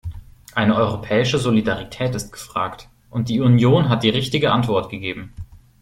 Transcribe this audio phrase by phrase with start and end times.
[0.55, 5.31] Eine europäische Solidarität ist gefragt, und die Union hat die richtige Antwort gegeben.